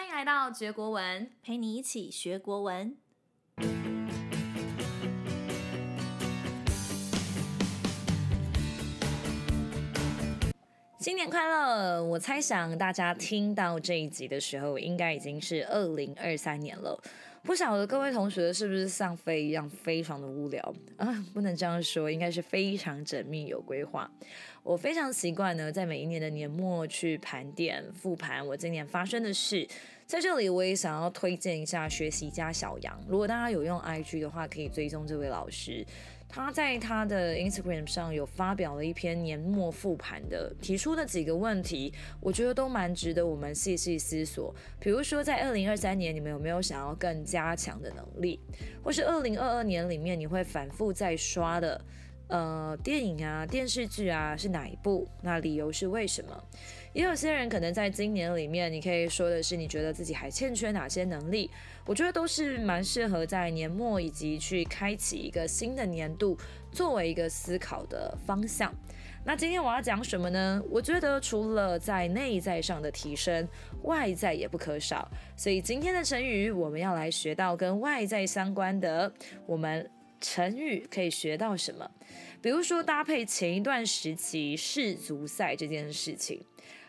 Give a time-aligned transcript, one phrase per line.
[0.00, 2.96] 欢迎来到学国文，陪你一起学国文。
[11.00, 12.04] 新年快乐！
[12.04, 17.02] 我猜想大家听到这一集的时候，应该已经是二零二三年了。
[17.42, 20.62] 不晓得各位同学是不是像飞一样非常的无聊
[20.98, 21.24] 啊？
[21.32, 24.10] 不能这样说，应该是非常缜密有规划。
[24.62, 29.66] 我非常习惯呢，在每一年的年末去盘点复盘我今年发生的事。
[30.06, 33.00] 在这里，我也想要推荐一下学习家小杨。
[33.08, 35.82] 如果大家有用 IG 的话，可以追踪这位老师。
[36.30, 44.54] 他在他的 Instagram 上有发表了一篇年末复盘的，提出的几个问题，我觉得都蛮值得我们细细思索。
[44.78, 48.38] 比如说，在二零二三年，你们有没有想要更加强的能力？
[48.82, 51.84] 或是二零二二年里面，你会反复在刷的？
[52.30, 55.08] 呃，电影啊，电视剧啊，是哪一部？
[55.20, 56.44] 那理由是为什么？
[56.92, 61.50] 也有些人可能在今年里面，你可以说的是，你觉得自己还欠缺哪些能力？
[61.84, 66.38] 我觉得都是蛮适合在年末以及去开启一个新的年度，
[66.70, 68.72] 作为一个思考的方向。
[69.24, 70.62] 那今天我要讲什么呢？
[70.70, 73.46] 我觉得除了在内在上的提升，
[73.82, 75.10] 外在也不可少。
[75.36, 79.12] 所以今天的成语，我们要来学到跟外在相关的，
[79.46, 79.90] 我们。
[80.20, 81.90] 成语可以学到什么？
[82.42, 86.42] 比如说搭配前一段时期世足赛这件事情，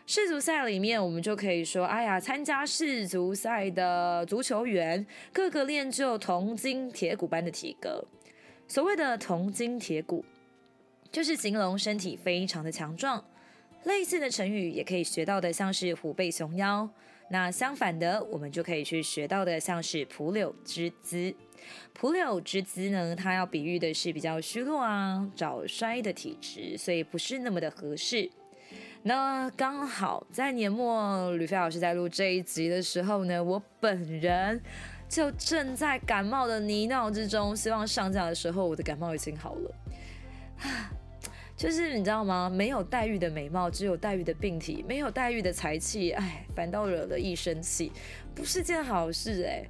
[0.06, 8.04] 世足赛里面我们就可以说，哎呀，参加世足赛的足球员个个练就铜筋铁骨般的体格。
[8.68, 10.24] 所谓的铜筋铁骨，
[11.10, 13.22] 就是形容身体非常的强壮。
[13.84, 16.88] 类似的成语也可以学到的，像是虎背熊腰。
[17.30, 21.34] 那相反的，我们就可以去学到的，像是蒲柳之姿。
[21.92, 28.30] 蒲柳之姿呢，它要比喻的是比较虚弱啊、早衰的体质，所以不是那么的合适。
[29.02, 34.60] 那刚好在年末，吕飞老师在录这一集的时候呢，我本人
[35.08, 39.74] 就正在感冒的泥淖之中，希望上架的时候，我的感冒已经好了。
[41.54, 42.48] 就是你知道吗？
[42.48, 47.92] 没有黛玉的美貌，只有黛玉的病体；没有黛玉的才气，哎，反倒惹了一身气，
[48.34, 49.64] 不是件好事哎。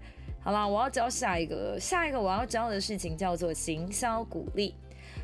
[0.45, 4.75] 好啦，我要教下一个，下一个我要教的事情叫做行销鼓励。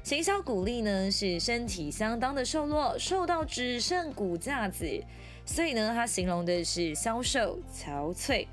[0.05, 4.87] 行销鼓励呢，是身体相当的瘦弱，瘦到只剩骨架子，
[5.45, 8.47] 所以呢，它形容的是消瘦憔悴。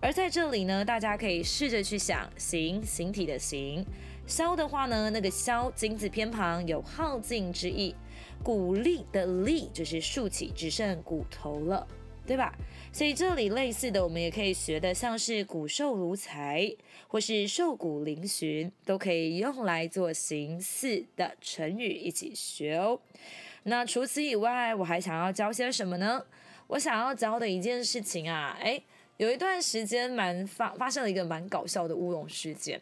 [0.00, 3.84] 而在这里呢，大家可以试着去想，形形体的形，
[4.24, 7.96] 消的话呢，那个消金字偏旁有耗尽之意，
[8.44, 11.84] 鼓励的力就是竖起只剩骨头了，
[12.32, 12.50] 对吧？
[12.90, 16.74] 所以这里类似的，我们也可以学的，像是骨瘦如柴，
[17.06, 22.98] 或是瘦骨嶙峋，都可以用来做形似的成语一起学哦。
[23.64, 26.24] 那除此以外，我还想要教些什么呢？
[26.68, 28.82] 我想要教的一件事情啊，诶。
[29.18, 32.80] 有一段时间蛮发发生了一个蛮搞笑的乌龙事件。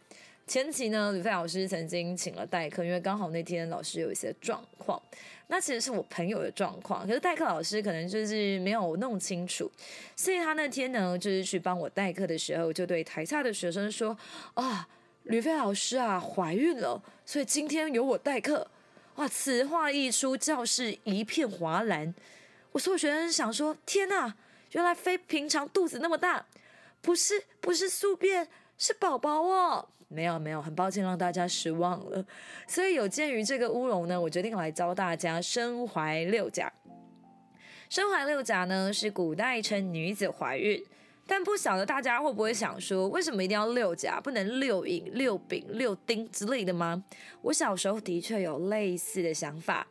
[0.50, 5.00] 前期呢，吕飞老师曾经请了代课，因为刚好那天老师有一些状况。
[5.47, 9.71] 那其实是我朋友的状况，可是代课老师可能就是没有弄清楚，
[10.16, 14.19] 所以他那天呢，就是去帮我代课的时候，就对台下的学生说
[14.55, 14.89] ：“啊，
[15.22, 18.66] 吕飞老师啊，怀孕了，所以今天由我代课。”
[19.15, 22.12] 哇，此话一出，教室一片哗然。
[22.72, 24.34] 我所有学生想说：“天呐！”
[24.72, 26.44] 原来非平常肚子那么大，
[27.00, 29.89] 不是不是宿便，是宝宝哦。
[30.10, 32.22] 没有没有，很抱歉让大家失望了。
[32.66, 36.71] 所以有鉴于这个乌龙呢，我决定来教大家身怀六甲。
[37.88, 40.84] 身怀六甲呢，是古代称女子怀孕，
[41.26, 47.03] 但不晓得大家会不会想说，为什么一定要六甲，不能六乙、六丙、六丁之类的吗？
[47.42, 49.87] 我小时候的确有类似的想法。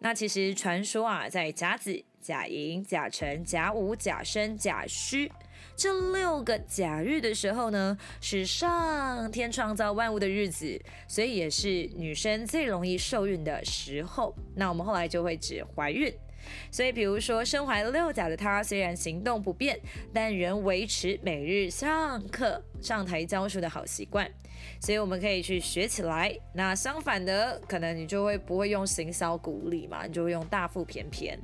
[0.00, 2.04] 那其实传说啊，在甲子。
[2.22, 5.28] 甲寅、甲辰、甲午、甲申、甲戌
[5.76, 14.34] 这六个假日的时候呢，是上天创造万物的日子，所以也是女生最容易受孕的时候。
[14.54, 16.12] 那我们后来就会指怀孕。
[16.70, 19.78] 所以，比如说身怀六甲的她，虽然行动不便，
[20.12, 24.30] 但仍维持每日上课、上台教书的好习惯。
[24.80, 26.32] 所以我们可以去学起来。
[26.54, 31.38] 那相反的，可能你就会不会用行销鼓励嘛，你就会用大腹便便。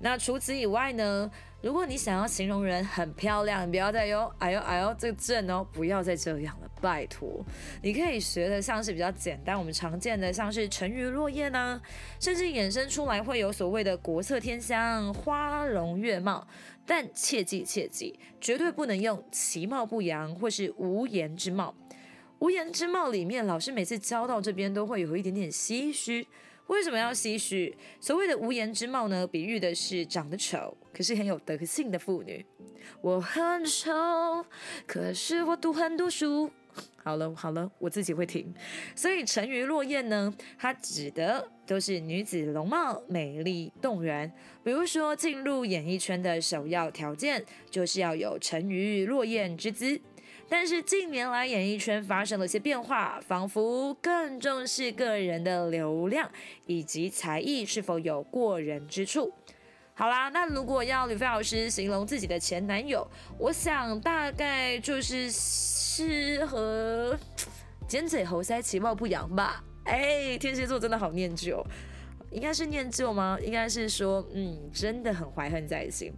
[0.00, 1.30] 那除此以外呢，
[1.62, 7.44] 如果你想要形容人很漂亮，你不要再用哎呦哎呦这个正哦，不要再这样了，拜托。
[7.82, 11.80] 你可以学的像是比较简单，我们常见的像是沉鱼落雁啊，
[12.18, 16.46] 甚至衍生出来会有所谓的国色天香、花容月貌。
[16.86, 21.72] 但切记切记，绝对不能用其貌不扬或是无颜之貌。
[22.40, 26.26] 无颜之貌里面，老师每次教到这边都会有一点点唏嘘。
[26.66, 27.76] 为什么要唏嘘？
[28.00, 32.44] 所谓的无颜之貌呢，比喻的是长得丑，可是很有德性的妇女。
[33.02, 34.44] 我很丑，
[34.86, 36.50] 可是我读很多书。
[37.02, 38.54] 好了好了，我自己会听。
[38.94, 44.30] 所以沉鱼落雁呢，它指的都是女子容貌美丽动人。
[44.62, 50.00] 比如说进入演艺圈的首要条件，就是要有沉鱼落雁之姿。
[50.48, 56.30] 但是近年来演艺圈发生了些变化，仿佛更重视个人的流量
[56.66, 59.32] 以及才艺是否有过人之处。
[60.00, 63.06] 好啦，那如果要吕飞老师形容自己的前男友，
[63.36, 67.14] 我想大概就是适合
[67.86, 69.62] 尖嘴猴腮、其貌不扬吧。
[69.84, 71.62] 哎，天蝎座真的好念旧，
[72.30, 73.36] 应该是念旧吗？
[73.42, 76.10] 应该是说，嗯，真的很怀恨在心。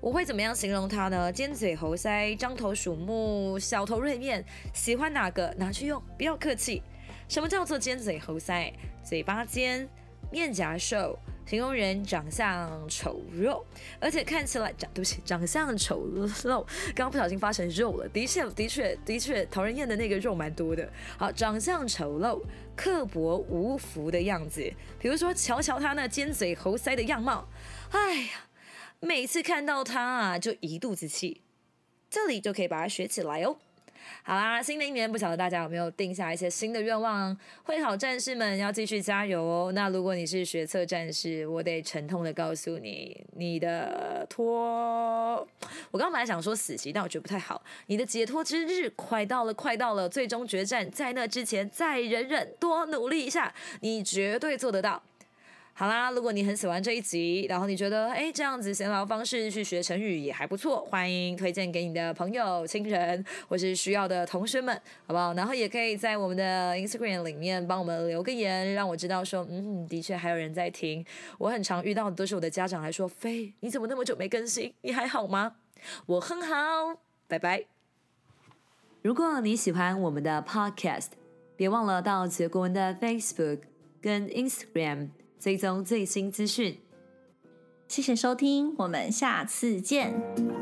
[0.00, 1.30] 我会怎么样形容他呢？
[1.30, 4.42] 尖嘴猴腮、张头鼠目、小头锐面，
[4.72, 6.82] 喜欢哪个拿去用，不要客气。
[7.28, 8.72] 什么叫做尖嘴猴腮？
[9.04, 9.86] 嘴巴尖，
[10.32, 11.18] 面颊瘦。
[11.48, 13.62] 形容人长相丑陋，
[13.98, 16.62] 而且看起来长，对不起，长相丑陋，
[16.94, 18.06] 刚刚不小心发成肉了。
[18.10, 20.86] 的确，的确，的确，讨人厌的那个肉蛮多的。
[21.16, 22.42] 好，长相丑陋、
[22.76, 24.60] 刻薄无福的样子，
[24.98, 27.48] 比如说，瞧瞧他那尖嘴猴腮的样貌，
[27.92, 28.28] 哎呀，
[29.00, 31.40] 每次看到他啊，就一肚子气。
[32.10, 33.56] 这里就可以把它学起来哦。
[34.22, 37.36] 好啦，新的一年不晓得大家有没有定下一些新的愿望？
[37.62, 39.72] 会考战士们要继续加油哦。
[39.74, 45.46] 那如果你是学测战士，我得沉痛的告诉你，你的脱……
[45.90, 47.62] 我刚刚本来想说死期，但我觉得不太好。
[47.86, 50.08] 你的解脱之日快到了，快到了！
[50.08, 55.02] 最终决战在那之前，再忍忍，多努力一下，你绝对做得到。
[55.78, 64.74] 好啦，如果你很喜欢这一集，然后你觉得哎，这样子闲聊方式去学成语也还不错，欢迎推荐给你的朋友、亲人或是需要的同学们，
[65.06, 65.32] 好不好？
[65.34, 71.06] 然后也可以在我们的 Instagram 里面帮我们留个言，让我知道说，嗯，的确还有人在听。
[71.38, 74.74] 我很常遇到的都是我的家长来说，飞，你怎么那么久没更新？
[74.80, 75.54] 你还好吗？
[76.06, 76.98] 我很好，
[77.28, 77.62] 拜拜。
[79.00, 81.10] 如果你喜欢我们的 Podcast，
[81.56, 83.60] 别忘了到杰国文的 Facebook
[84.02, 85.10] 跟 Instagram。
[85.38, 86.80] 追踪最新资讯，
[87.86, 90.57] 谢谢收听，我们下次见。